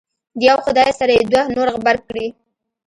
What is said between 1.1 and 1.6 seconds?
یې دوه